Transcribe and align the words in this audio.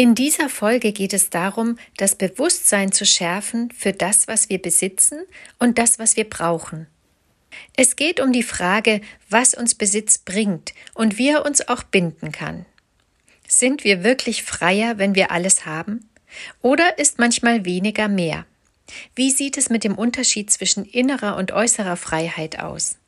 In 0.00 0.14
dieser 0.14 0.48
Folge 0.48 0.92
geht 0.92 1.12
es 1.12 1.28
darum, 1.28 1.76
das 1.96 2.14
Bewusstsein 2.14 2.92
zu 2.92 3.04
schärfen 3.04 3.72
für 3.72 3.92
das, 3.92 4.28
was 4.28 4.48
wir 4.48 4.62
besitzen 4.62 5.24
und 5.58 5.76
das, 5.76 5.98
was 5.98 6.16
wir 6.16 6.22
brauchen. 6.22 6.86
Es 7.76 7.96
geht 7.96 8.20
um 8.20 8.32
die 8.32 8.44
Frage, 8.44 9.00
was 9.28 9.54
uns 9.54 9.74
Besitz 9.74 10.18
bringt 10.18 10.72
und 10.94 11.18
wie 11.18 11.30
er 11.30 11.44
uns 11.44 11.66
auch 11.66 11.82
binden 11.82 12.30
kann. 12.30 12.64
Sind 13.48 13.82
wir 13.82 14.04
wirklich 14.04 14.44
freier, 14.44 14.98
wenn 14.98 15.16
wir 15.16 15.32
alles 15.32 15.66
haben? 15.66 16.08
Oder 16.62 17.00
ist 17.00 17.18
manchmal 17.18 17.64
weniger 17.64 18.06
mehr? 18.06 18.46
Wie 19.16 19.32
sieht 19.32 19.58
es 19.58 19.68
mit 19.68 19.82
dem 19.82 19.98
Unterschied 19.98 20.48
zwischen 20.52 20.84
innerer 20.84 21.36
und 21.36 21.50
äußerer 21.50 21.96
Freiheit 21.96 22.60
aus? 22.60 22.98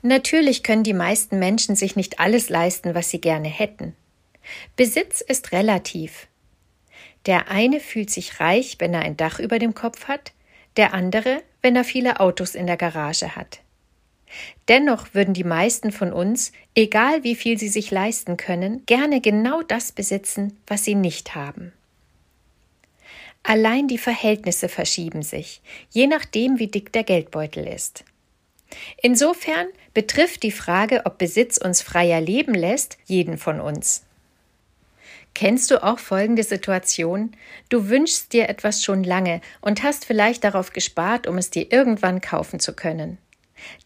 Natürlich 0.00 0.62
können 0.62 0.82
die 0.82 0.94
meisten 0.94 1.38
Menschen 1.38 1.76
sich 1.76 1.94
nicht 1.94 2.20
alles 2.20 2.48
leisten, 2.48 2.94
was 2.94 3.10
sie 3.10 3.20
gerne 3.20 3.48
hätten. 3.48 3.94
Besitz 4.76 5.20
ist 5.20 5.52
relativ. 5.52 6.28
Der 7.26 7.50
eine 7.50 7.80
fühlt 7.80 8.10
sich 8.10 8.40
reich, 8.40 8.76
wenn 8.78 8.94
er 8.94 9.00
ein 9.00 9.16
Dach 9.16 9.38
über 9.38 9.58
dem 9.58 9.74
Kopf 9.74 10.08
hat, 10.08 10.32
der 10.76 10.94
andere, 10.94 11.42
wenn 11.62 11.76
er 11.76 11.84
viele 11.84 12.20
Autos 12.20 12.54
in 12.54 12.66
der 12.66 12.76
Garage 12.76 13.36
hat. 13.36 13.60
Dennoch 14.68 15.12
würden 15.12 15.34
die 15.34 15.44
meisten 15.44 15.90
von 15.90 16.12
uns, 16.12 16.52
egal 16.74 17.24
wie 17.24 17.34
viel 17.34 17.58
sie 17.58 17.68
sich 17.68 17.90
leisten 17.90 18.36
können, 18.36 18.84
gerne 18.86 19.20
genau 19.20 19.62
das 19.62 19.92
besitzen, 19.92 20.56
was 20.66 20.84
sie 20.84 20.94
nicht 20.94 21.34
haben. 21.34 21.72
Allein 23.42 23.88
die 23.88 23.98
Verhältnisse 23.98 24.68
verschieben 24.68 25.22
sich, 25.22 25.60
je 25.90 26.06
nachdem, 26.06 26.58
wie 26.58 26.68
dick 26.68 26.92
der 26.92 27.04
Geldbeutel 27.04 27.66
ist. 27.66 28.04
Insofern 29.02 29.66
betrifft 29.94 30.42
die 30.42 30.52
Frage, 30.52 31.02
ob 31.06 31.18
Besitz 31.18 31.58
uns 31.58 31.82
freier 31.82 32.20
leben 32.20 32.54
lässt, 32.54 32.98
jeden 33.06 33.38
von 33.38 33.60
uns. 33.60 34.04
Kennst 35.34 35.70
du 35.70 35.82
auch 35.82 35.98
folgende 35.98 36.42
Situation? 36.42 37.32
Du 37.68 37.88
wünschst 37.88 38.32
dir 38.32 38.48
etwas 38.48 38.82
schon 38.82 39.04
lange 39.04 39.40
und 39.60 39.82
hast 39.82 40.04
vielleicht 40.04 40.44
darauf 40.44 40.72
gespart, 40.72 41.26
um 41.26 41.38
es 41.38 41.50
dir 41.50 41.72
irgendwann 41.72 42.20
kaufen 42.20 42.60
zu 42.60 42.74
können. 42.74 43.18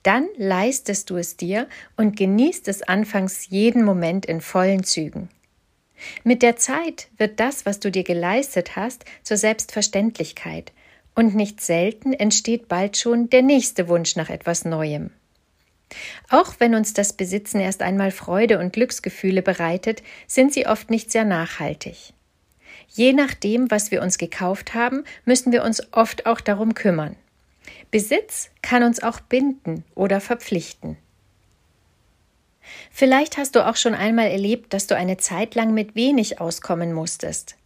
Dann 0.03 0.29
leistest 0.37 1.11
du 1.11 1.17
es 1.17 1.37
dir 1.37 1.69
und 1.97 2.17
genießt 2.17 2.69
es 2.69 2.83
anfangs 2.83 3.49
jeden 3.49 3.85
Moment 3.85 4.27
in 4.27 4.41
vollen 4.41 4.85
Zügen. 4.85 5.29
Mit 6.23 6.43
der 6.43 6.57
Zeit 6.57 7.09
wird 7.19 7.41
das, 7.41 7.67
was 7.67 7.81
du 7.81 7.91
dir 7.91 8.05
geleistet 8.05 8.77
hast, 8.77 9.05
zur 9.23 9.37
Selbstverständlichkeit, 9.37 10.73
und 11.17 11.37
nicht 11.37 11.61
selten 11.61 12.13
entsteht 12.13 12.67
bald 12.67 12.97
schon 12.97 13.31
der 13.31 13.43
nächste 13.43 13.89
Wunsch 13.89 14.17
nach 14.17 14.31
etwas 14.31 14.65
Neuem. 14.65 15.11
Auch 16.29 16.55
wenn 16.59 16.75
uns 16.75 16.93
das 16.93 17.13
Besitzen 17.13 17.61
erst 17.61 17.83
einmal 17.83 18.11
Freude 18.11 18.59
und 18.59 18.73
Glücksgefühle 18.73 19.43
bereitet, 19.43 20.03
sind 20.27 20.53
sie 20.53 20.67
oft 20.67 20.91
nicht 20.91 21.11
sehr 21.11 21.25
nachhaltig. 21.25 22.13
Je 22.89 23.13
nachdem, 23.13 23.71
was 23.71 23.91
wir 23.91 24.03
uns 24.03 24.19
gekauft 24.19 24.75
haben, 24.75 25.05
müssen 25.25 25.53
wir 25.53 25.65
uns 25.65 25.83
oft 25.93 26.27
auch 26.27 26.41
darum 26.41 26.75
kümmern. 26.75 27.17
Besitz 27.91 28.51
kann 28.63 28.83
uns 28.83 29.03
auch 29.03 29.21
binden 29.21 29.85
oder 29.95 30.21
verpflichten. 30.21 30.97
Vielleicht 32.91 33.37
hast 33.37 33.57
du 33.57 33.67
auch 33.67 33.77
schon 33.77 33.95
einmal 33.95 34.29
erlebt, 34.29 34.73
dass 34.73 34.87
du 34.87 34.97
eine 34.97 35.17
Zeit 35.17 35.55
lang 35.55 35.75
mit 35.75 35.95
wenig 35.95 36.41
auskommen 36.41 36.93
musstest. 36.93 37.57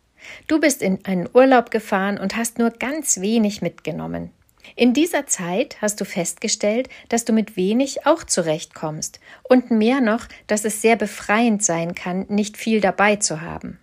Du 0.46 0.60
bist 0.60 0.82
in 0.82 1.04
einen 1.04 1.28
Urlaub 1.32 1.70
gefahren 1.70 2.18
und 2.18 2.36
hast 2.36 2.58
nur 2.58 2.70
ganz 2.70 3.20
wenig 3.20 3.62
mitgenommen. 3.62 4.30
In 4.76 4.94
dieser 4.94 5.26
Zeit 5.26 5.80
hast 5.80 6.00
du 6.00 6.04
festgestellt, 6.04 6.88
dass 7.08 7.24
du 7.24 7.32
mit 7.32 7.56
wenig 7.56 8.06
auch 8.06 8.24
zurechtkommst 8.24 9.20
und 9.42 9.70
mehr 9.70 10.00
noch, 10.00 10.26
dass 10.46 10.64
es 10.64 10.82
sehr 10.82 10.96
befreiend 10.96 11.62
sein 11.62 11.94
kann, 11.94 12.26
nicht 12.28 12.56
viel 12.56 12.80
dabei 12.80 13.16
zu 13.16 13.40
haben. 13.40 13.78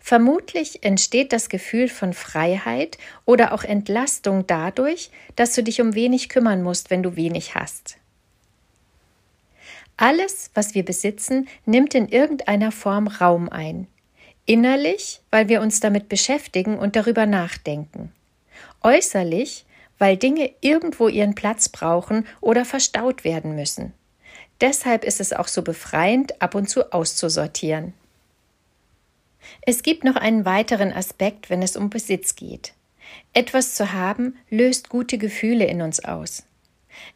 Vermutlich 0.00 0.82
entsteht 0.82 1.32
das 1.32 1.48
Gefühl 1.48 1.88
von 1.88 2.12
Freiheit 2.12 2.98
oder 3.24 3.52
auch 3.52 3.64
Entlastung 3.64 4.46
dadurch, 4.46 5.10
dass 5.36 5.54
du 5.54 5.62
dich 5.62 5.80
um 5.80 5.94
wenig 5.94 6.28
kümmern 6.28 6.62
musst, 6.62 6.90
wenn 6.90 7.02
du 7.02 7.16
wenig 7.16 7.54
hast. 7.54 7.96
Alles, 9.96 10.50
was 10.54 10.74
wir 10.74 10.84
besitzen, 10.84 11.48
nimmt 11.66 11.94
in 11.94 12.08
irgendeiner 12.08 12.70
Form 12.70 13.08
Raum 13.08 13.48
ein. 13.48 13.88
Innerlich, 14.46 15.20
weil 15.30 15.48
wir 15.48 15.60
uns 15.60 15.80
damit 15.80 16.08
beschäftigen 16.08 16.78
und 16.78 16.96
darüber 16.96 17.26
nachdenken. 17.26 18.12
Äußerlich, 18.82 19.64
weil 19.98 20.16
Dinge 20.16 20.50
irgendwo 20.60 21.08
ihren 21.08 21.34
Platz 21.34 21.68
brauchen 21.68 22.26
oder 22.40 22.64
verstaut 22.64 23.24
werden 23.24 23.54
müssen. 23.54 23.92
Deshalb 24.60 25.04
ist 25.04 25.20
es 25.20 25.32
auch 25.32 25.48
so 25.48 25.62
befreiend, 25.62 26.40
ab 26.42 26.54
und 26.54 26.68
zu 26.68 26.92
auszusortieren. 26.92 27.94
Es 29.62 29.82
gibt 29.82 30.04
noch 30.04 30.16
einen 30.16 30.44
weiteren 30.44 30.92
Aspekt, 30.92 31.48
wenn 31.48 31.62
es 31.62 31.76
um 31.76 31.90
Besitz 31.90 32.34
geht. 32.34 32.72
Etwas 33.32 33.74
zu 33.74 33.92
haben 33.92 34.36
löst 34.50 34.88
gute 34.88 35.16
Gefühle 35.18 35.66
in 35.66 35.80
uns 35.80 36.04
aus. 36.04 36.44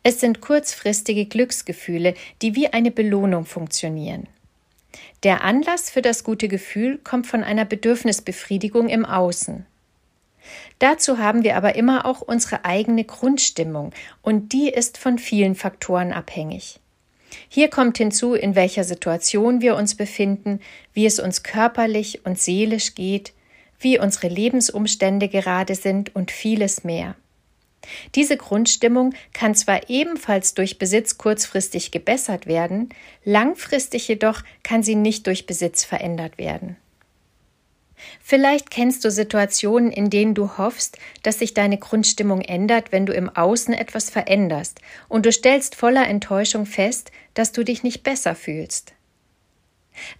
Es 0.02 0.20
sind 0.20 0.40
kurzfristige 0.40 1.26
Glücksgefühle, 1.26 2.14
die 2.40 2.54
wie 2.54 2.68
eine 2.68 2.90
Belohnung 2.90 3.44
funktionieren. 3.44 4.28
Der 5.22 5.42
Anlass 5.42 5.90
für 5.90 6.02
das 6.02 6.24
gute 6.24 6.48
Gefühl 6.48 6.98
kommt 6.98 7.26
von 7.26 7.42
einer 7.42 7.64
Bedürfnisbefriedigung 7.64 8.88
im 8.88 9.04
Außen. 9.04 9.66
Dazu 10.78 11.18
haben 11.18 11.44
wir 11.44 11.56
aber 11.56 11.74
immer 11.76 12.06
auch 12.06 12.20
unsere 12.20 12.64
eigene 12.64 13.04
Grundstimmung 13.04 13.92
und 14.22 14.52
die 14.52 14.68
ist 14.68 14.98
von 14.98 15.18
vielen 15.18 15.54
Faktoren 15.54 16.12
abhängig. 16.12 16.80
Hier 17.48 17.68
kommt 17.68 17.98
hinzu, 17.98 18.34
in 18.34 18.54
welcher 18.54 18.84
Situation 18.84 19.60
wir 19.60 19.76
uns 19.76 19.94
befinden, 19.94 20.60
wie 20.92 21.06
es 21.06 21.18
uns 21.18 21.42
körperlich 21.42 22.24
und 22.24 22.38
seelisch 22.38 22.94
geht, 22.94 23.32
wie 23.78 23.98
unsere 23.98 24.28
Lebensumstände 24.28 25.28
gerade 25.28 25.74
sind 25.74 26.14
und 26.14 26.30
vieles 26.30 26.84
mehr. 26.84 27.16
Diese 28.14 28.36
Grundstimmung 28.36 29.14
kann 29.32 29.54
zwar 29.54 29.90
ebenfalls 29.90 30.54
durch 30.54 30.78
Besitz 30.78 31.18
kurzfristig 31.18 31.90
gebessert 31.90 32.46
werden, 32.46 32.90
langfristig 33.24 34.06
jedoch 34.06 34.42
kann 34.62 34.82
sie 34.82 34.94
nicht 34.94 35.26
durch 35.26 35.46
Besitz 35.46 35.84
verändert 35.84 36.38
werden. 36.38 36.76
Vielleicht 38.22 38.70
kennst 38.70 39.04
du 39.04 39.10
Situationen, 39.10 39.90
in 39.90 40.10
denen 40.10 40.34
du 40.34 40.56
hoffst, 40.58 40.98
dass 41.22 41.38
sich 41.38 41.54
deine 41.54 41.78
Grundstimmung 41.78 42.40
ändert, 42.40 42.92
wenn 42.92 43.06
du 43.06 43.12
im 43.12 43.28
Außen 43.28 43.74
etwas 43.74 44.10
veränderst, 44.10 44.80
und 45.08 45.26
du 45.26 45.32
stellst 45.32 45.74
voller 45.74 46.06
Enttäuschung 46.06 46.66
fest, 46.66 47.10
dass 47.34 47.52
du 47.52 47.64
dich 47.64 47.82
nicht 47.82 48.02
besser 48.02 48.34
fühlst. 48.34 48.94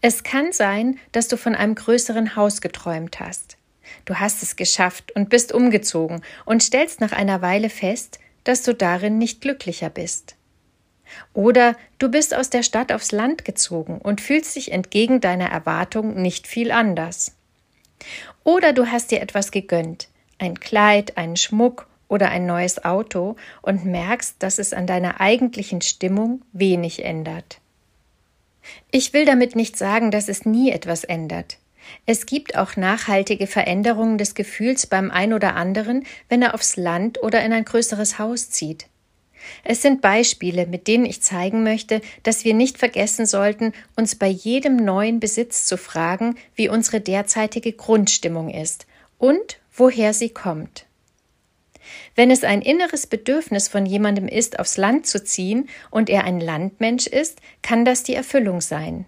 Es 0.00 0.22
kann 0.22 0.52
sein, 0.52 0.98
dass 1.12 1.28
du 1.28 1.36
von 1.36 1.54
einem 1.54 1.74
größeren 1.74 2.36
Haus 2.36 2.60
geträumt 2.60 3.20
hast. 3.20 3.56
Du 4.04 4.16
hast 4.16 4.42
es 4.42 4.56
geschafft 4.56 5.12
und 5.12 5.28
bist 5.28 5.52
umgezogen 5.52 6.22
und 6.44 6.62
stellst 6.62 7.00
nach 7.00 7.12
einer 7.12 7.42
Weile 7.42 7.70
fest, 7.70 8.18
dass 8.44 8.62
du 8.62 8.74
darin 8.74 9.18
nicht 9.18 9.40
glücklicher 9.40 9.90
bist. 9.90 10.36
Oder 11.34 11.76
du 11.98 12.08
bist 12.08 12.34
aus 12.34 12.50
der 12.50 12.62
Stadt 12.62 12.92
aufs 12.92 13.12
Land 13.12 13.44
gezogen 13.44 13.98
und 13.98 14.20
fühlst 14.20 14.56
dich 14.56 14.72
entgegen 14.72 15.20
deiner 15.20 15.50
Erwartung 15.50 16.20
nicht 16.20 16.46
viel 16.46 16.70
anders. 16.70 17.36
Oder 18.44 18.72
du 18.72 18.86
hast 18.86 19.10
dir 19.10 19.20
etwas 19.20 19.50
gegönnt, 19.50 20.08
ein 20.38 20.58
Kleid, 20.58 21.16
einen 21.16 21.36
Schmuck 21.36 21.86
oder 22.08 22.28
ein 22.28 22.46
neues 22.46 22.84
Auto 22.84 23.36
und 23.62 23.84
merkst, 23.84 24.36
dass 24.40 24.58
es 24.58 24.72
an 24.72 24.86
deiner 24.86 25.20
eigentlichen 25.20 25.80
Stimmung 25.80 26.42
wenig 26.52 27.04
ändert. 27.04 27.58
Ich 28.90 29.12
will 29.12 29.24
damit 29.24 29.56
nicht 29.56 29.76
sagen, 29.76 30.10
dass 30.10 30.28
es 30.28 30.44
nie 30.44 30.70
etwas 30.70 31.04
ändert. 31.04 31.58
Es 32.06 32.26
gibt 32.26 32.56
auch 32.56 32.76
nachhaltige 32.76 33.46
Veränderungen 33.46 34.18
des 34.18 34.34
Gefühls 34.34 34.86
beim 34.86 35.10
ein 35.10 35.32
oder 35.32 35.56
anderen, 35.56 36.04
wenn 36.28 36.42
er 36.42 36.54
aufs 36.54 36.76
Land 36.76 37.22
oder 37.22 37.42
in 37.44 37.52
ein 37.52 37.64
größeres 37.64 38.18
Haus 38.18 38.50
zieht. 38.50 38.86
Es 39.64 39.82
sind 39.82 40.00
Beispiele, 40.00 40.66
mit 40.66 40.88
denen 40.88 41.06
ich 41.06 41.22
zeigen 41.22 41.62
möchte, 41.62 42.00
dass 42.22 42.44
wir 42.44 42.54
nicht 42.54 42.78
vergessen 42.78 43.26
sollten, 43.26 43.72
uns 43.96 44.14
bei 44.14 44.28
jedem 44.28 44.76
neuen 44.76 45.20
Besitz 45.20 45.66
zu 45.66 45.76
fragen, 45.76 46.36
wie 46.54 46.68
unsere 46.68 47.00
derzeitige 47.00 47.72
Grundstimmung 47.72 48.50
ist 48.50 48.86
und 49.18 49.58
woher 49.74 50.14
sie 50.14 50.30
kommt. 50.30 50.86
Wenn 52.14 52.30
es 52.30 52.44
ein 52.44 52.62
inneres 52.62 53.06
Bedürfnis 53.06 53.68
von 53.68 53.86
jemandem 53.86 54.28
ist, 54.28 54.58
aufs 54.58 54.76
Land 54.76 55.06
zu 55.06 55.22
ziehen 55.24 55.68
und 55.90 56.10
er 56.10 56.24
ein 56.24 56.40
Landmensch 56.40 57.06
ist, 57.06 57.40
kann 57.62 57.84
das 57.84 58.02
die 58.02 58.14
Erfüllung 58.14 58.60
sein. 58.60 59.06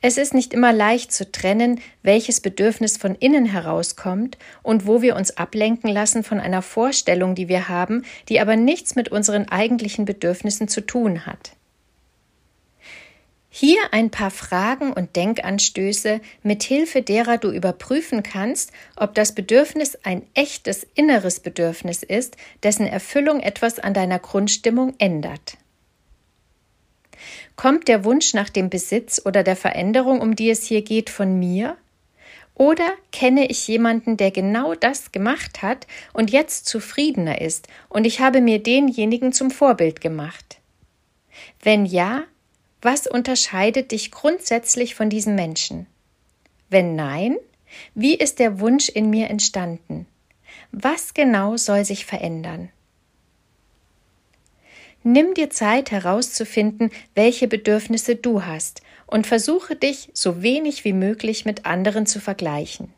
Es 0.00 0.16
ist 0.16 0.32
nicht 0.32 0.54
immer 0.54 0.72
leicht 0.72 1.12
zu 1.12 1.30
trennen, 1.30 1.80
welches 2.02 2.40
Bedürfnis 2.40 2.96
von 2.96 3.16
innen 3.16 3.46
herauskommt 3.46 4.38
und 4.62 4.86
wo 4.86 5.02
wir 5.02 5.16
uns 5.16 5.36
ablenken 5.36 5.90
lassen 5.90 6.22
von 6.22 6.38
einer 6.38 6.62
Vorstellung, 6.62 7.34
die 7.34 7.48
wir 7.48 7.68
haben, 7.68 8.04
die 8.28 8.38
aber 8.38 8.54
nichts 8.54 8.94
mit 8.94 9.08
unseren 9.08 9.48
eigentlichen 9.48 10.04
Bedürfnissen 10.04 10.68
zu 10.68 10.82
tun 10.82 11.26
hat. 11.26 11.52
Hier 13.50 13.80
ein 13.90 14.10
paar 14.10 14.30
Fragen 14.30 14.92
und 14.92 15.16
Denkanstöße, 15.16 16.20
mit 16.44 16.62
Hilfe 16.62 17.02
derer 17.02 17.38
du 17.38 17.50
überprüfen 17.50 18.22
kannst, 18.22 18.70
ob 18.94 19.14
das 19.14 19.34
Bedürfnis 19.34 19.98
ein 20.04 20.22
echtes 20.34 20.86
inneres 20.94 21.40
Bedürfnis 21.40 22.04
ist, 22.04 22.36
dessen 22.62 22.86
Erfüllung 22.86 23.40
etwas 23.40 23.80
an 23.80 23.94
deiner 23.94 24.20
Grundstimmung 24.20 24.94
ändert. 24.98 25.56
Kommt 27.56 27.88
der 27.88 28.04
Wunsch 28.04 28.34
nach 28.34 28.50
dem 28.50 28.70
Besitz 28.70 29.20
oder 29.24 29.42
der 29.42 29.56
Veränderung, 29.56 30.20
um 30.20 30.36
die 30.36 30.50
es 30.50 30.64
hier 30.64 30.82
geht, 30.82 31.10
von 31.10 31.38
mir? 31.38 31.76
Oder 32.54 32.90
kenne 33.12 33.46
ich 33.46 33.68
jemanden, 33.68 34.16
der 34.16 34.32
genau 34.32 34.74
das 34.74 35.12
gemacht 35.12 35.62
hat 35.62 35.86
und 36.12 36.30
jetzt 36.30 36.66
zufriedener 36.66 37.40
ist, 37.40 37.68
und 37.88 38.04
ich 38.04 38.20
habe 38.20 38.40
mir 38.40 38.60
denjenigen 38.60 39.32
zum 39.32 39.50
Vorbild 39.50 40.00
gemacht? 40.00 40.58
Wenn 41.62 41.86
ja, 41.86 42.24
was 42.82 43.06
unterscheidet 43.06 43.92
dich 43.92 44.10
grundsätzlich 44.10 44.96
von 44.96 45.08
diesem 45.08 45.36
Menschen? 45.36 45.86
Wenn 46.68 46.96
nein, 46.96 47.36
wie 47.94 48.14
ist 48.14 48.40
der 48.40 48.60
Wunsch 48.60 48.88
in 48.88 49.08
mir 49.08 49.30
entstanden? 49.30 50.06
Was 50.72 51.14
genau 51.14 51.56
soll 51.56 51.84
sich 51.84 52.06
verändern? 52.06 52.70
Nimm 55.10 55.32
dir 55.32 55.48
Zeit 55.48 55.90
herauszufinden, 55.90 56.90
welche 57.14 57.48
Bedürfnisse 57.48 58.16
du 58.16 58.44
hast 58.44 58.82
und 59.06 59.26
versuche 59.26 59.74
dich 59.74 60.10
so 60.12 60.42
wenig 60.42 60.84
wie 60.84 60.92
möglich 60.92 61.46
mit 61.46 61.64
anderen 61.64 62.04
zu 62.04 62.20
vergleichen. 62.20 62.92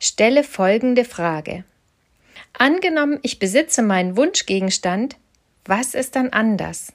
Stelle 0.00 0.42
folgende 0.42 1.04
Frage. 1.04 1.64
Angenommen, 2.54 3.18
ich 3.22 3.38
besitze 3.38 3.82
meinen 3.82 4.16
Wunschgegenstand, 4.16 5.16
was 5.66 5.92
ist 5.92 6.16
dann 6.16 6.30
anders? 6.30 6.94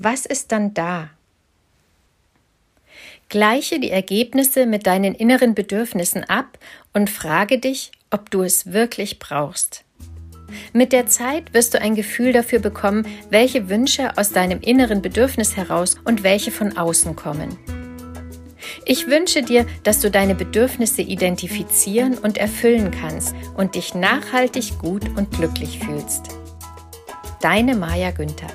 was 0.00 0.24
ist 0.24 0.50
dann 0.50 0.72
da? 0.72 1.10
Gleiche 3.28 3.78
die 3.78 3.90
Ergebnisse 3.90 4.64
mit 4.64 4.86
deinen 4.86 5.14
inneren 5.14 5.54
Bedürfnissen 5.54 6.24
ab 6.24 6.58
und 6.94 7.10
frage 7.10 7.58
dich, 7.58 7.92
ob 8.10 8.30
du 8.30 8.42
es 8.42 8.72
wirklich 8.72 9.18
brauchst. 9.18 9.84
Mit 10.72 10.92
der 10.92 11.06
Zeit 11.06 11.54
wirst 11.54 11.74
du 11.74 11.80
ein 11.80 11.94
Gefühl 11.94 12.32
dafür 12.32 12.58
bekommen, 12.58 13.06
welche 13.30 13.68
Wünsche 13.68 14.16
aus 14.16 14.32
deinem 14.32 14.60
inneren 14.60 15.02
Bedürfnis 15.02 15.56
heraus 15.56 15.96
und 16.04 16.22
welche 16.22 16.50
von 16.50 16.76
außen 16.76 17.16
kommen. 17.16 17.58
Ich 18.84 19.06
wünsche 19.06 19.42
dir, 19.42 19.66
dass 19.82 20.00
du 20.00 20.10
deine 20.10 20.34
Bedürfnisse 20.34 21.02
identifizieren 21.02 22.18
und 22.18 22.38
erfüllen 22.38 22.90
kannst 22.90 23.34
und 23.56 23.74
dich 23.74 23.94
nachhaltig 23.94 24.78
gut 24.78 25.04
und 25.16 25.30
glücklich 25.30 25.78
fühlst. 25.78 26.28
Deine 27.40 27.74
Maja 27.74 28.10
Günther 28.10 28.48